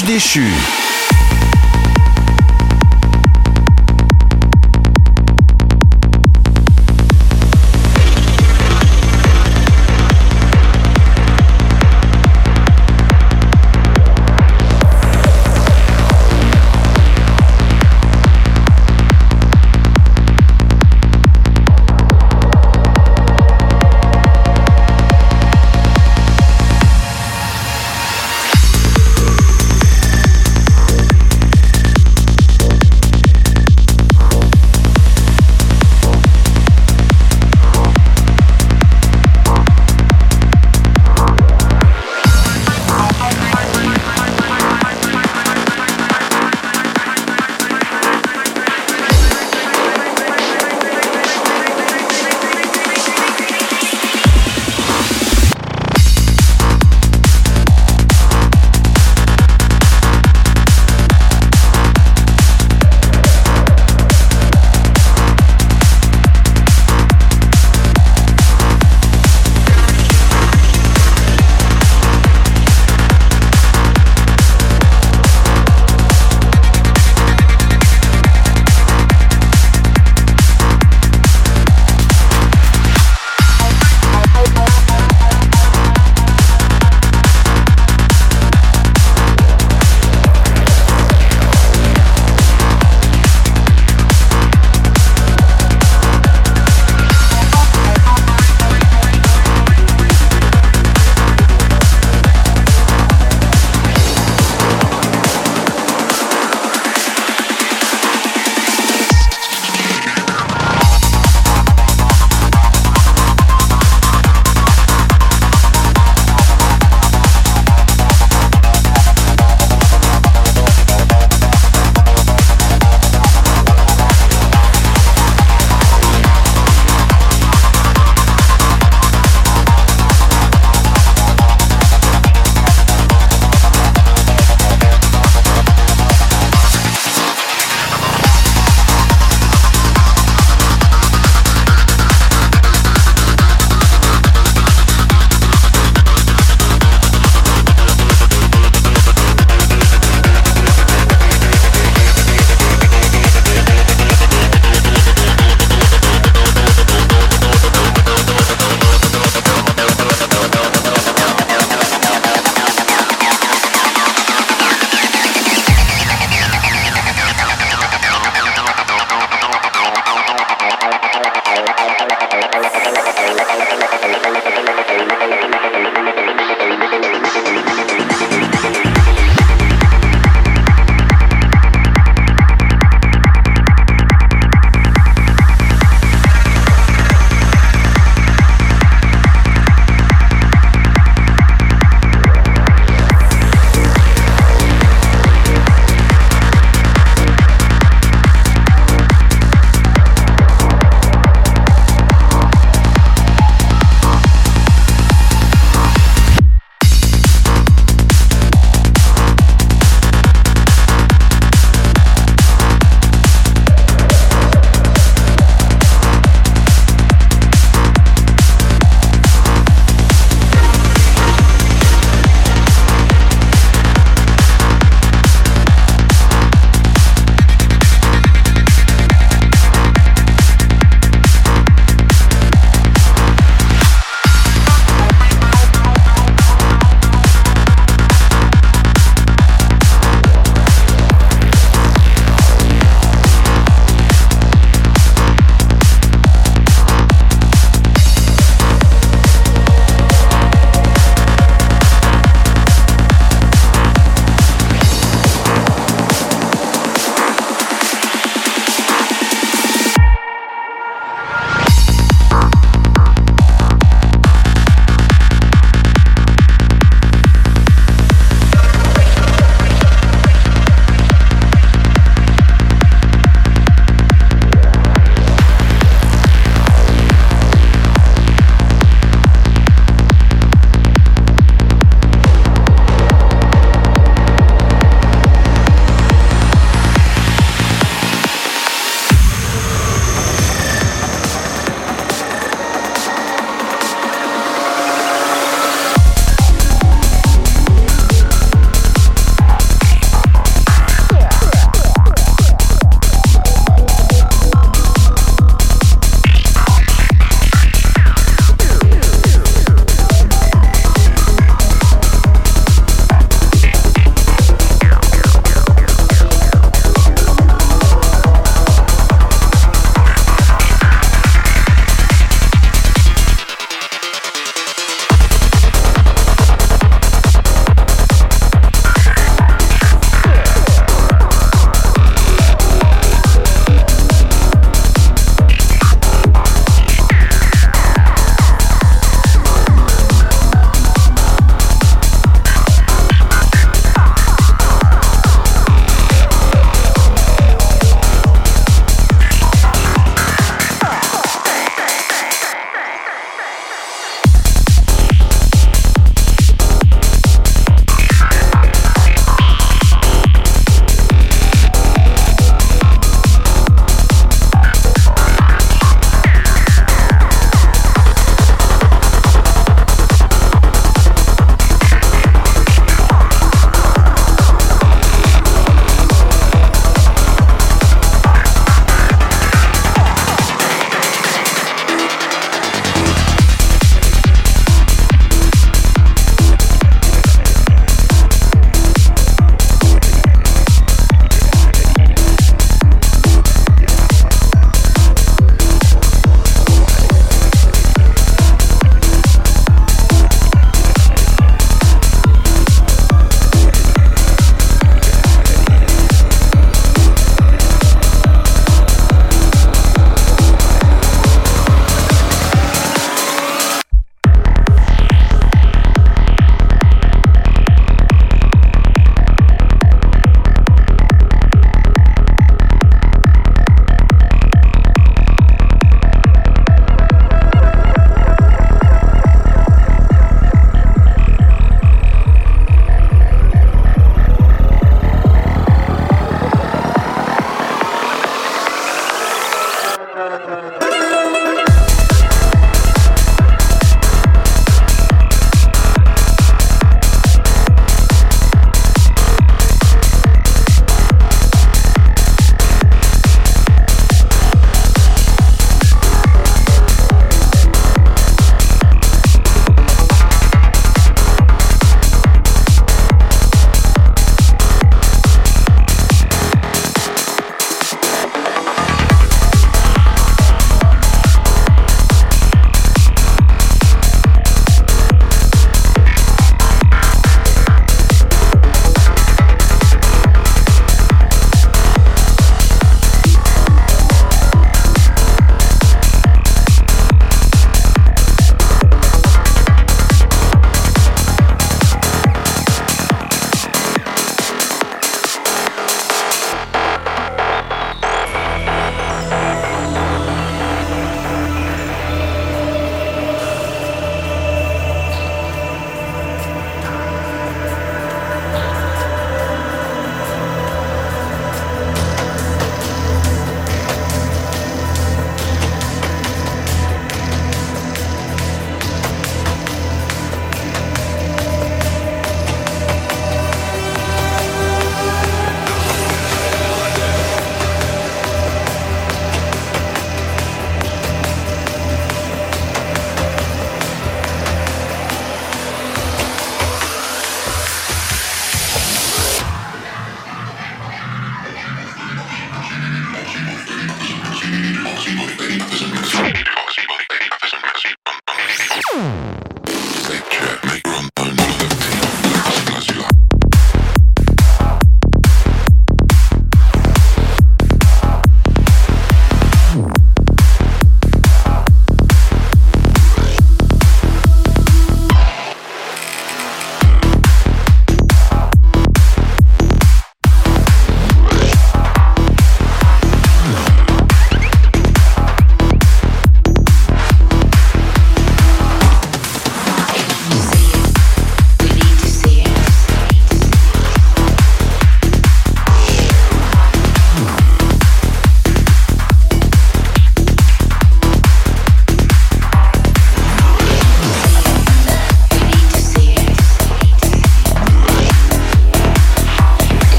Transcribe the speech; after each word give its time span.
Déchu. 0.00 0.81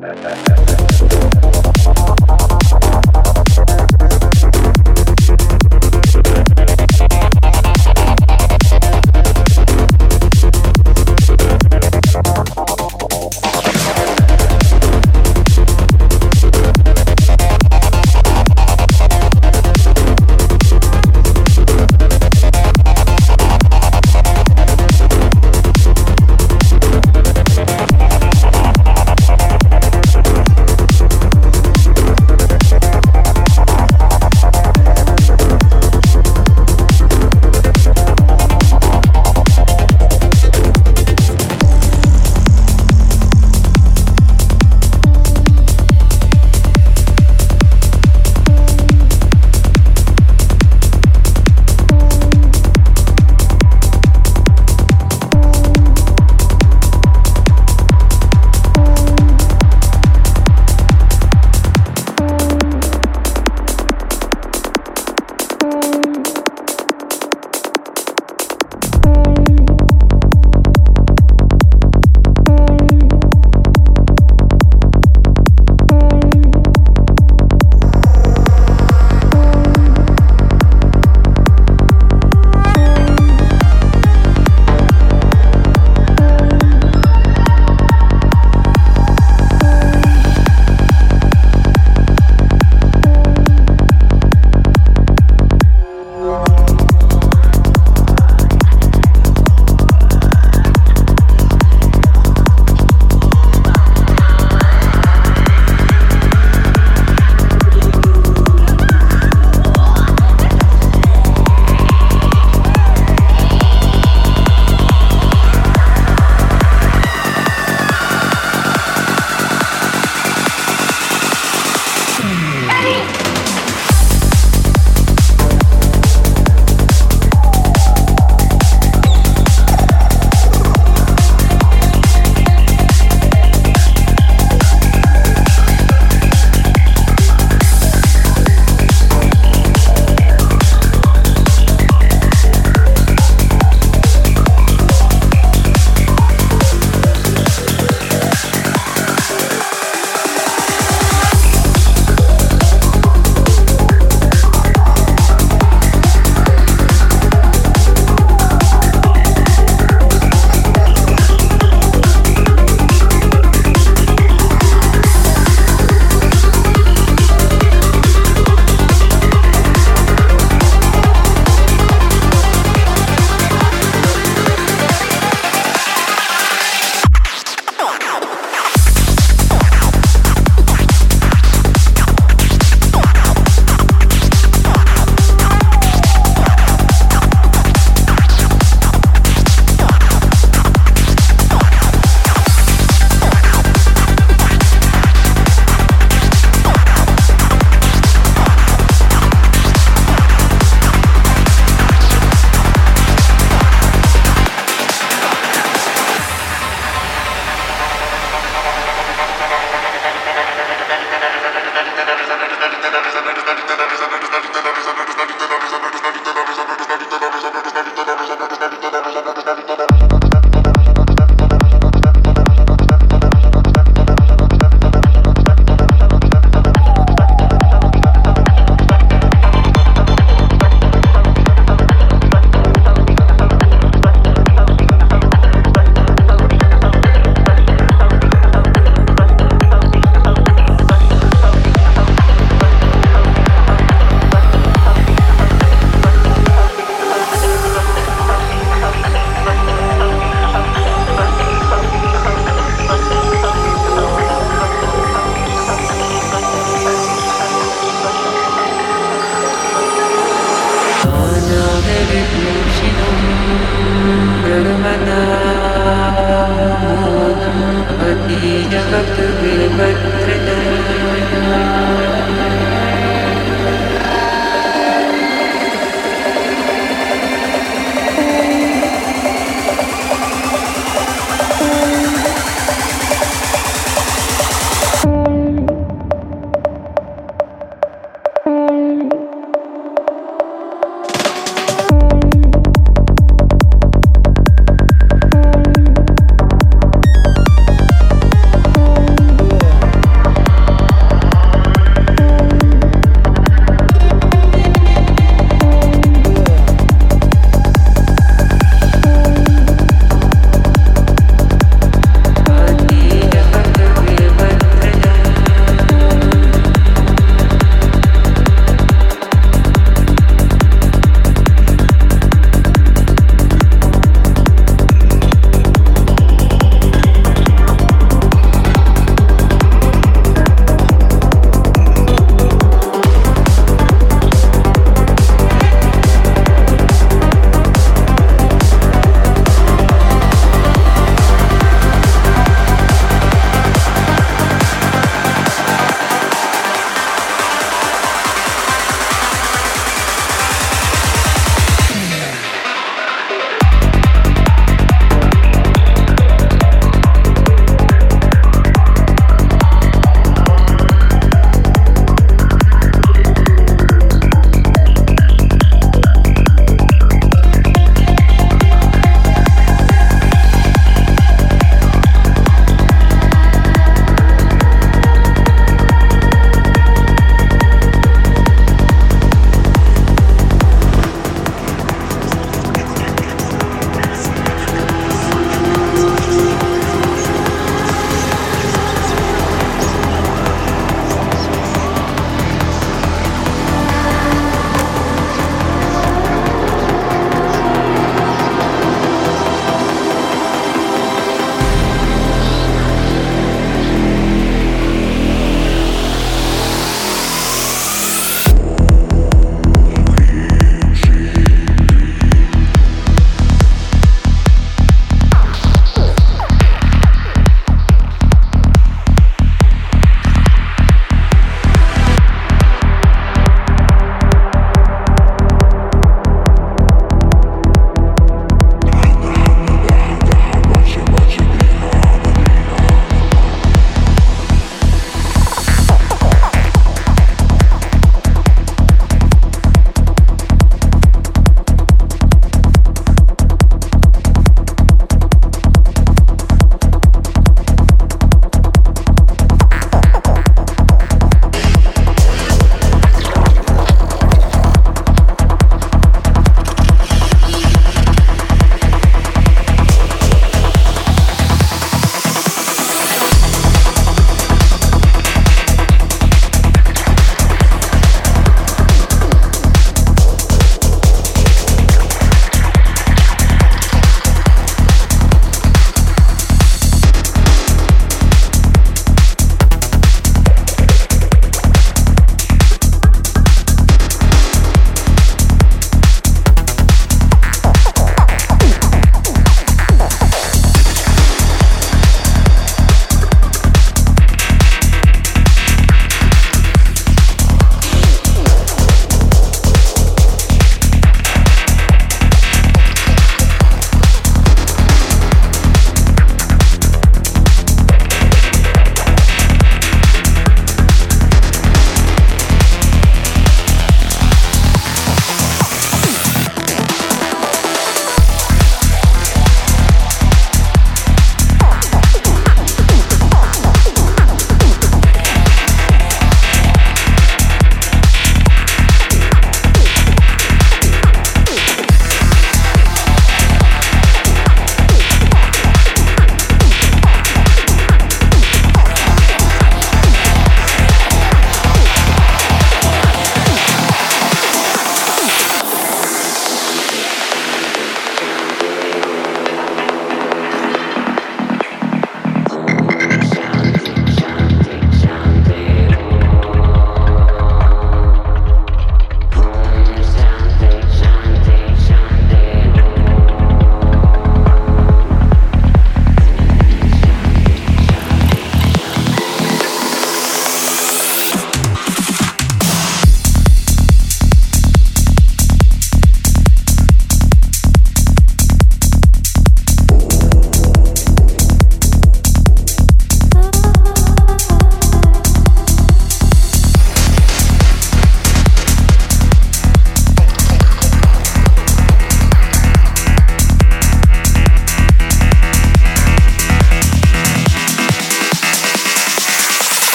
that. 0.00 0.36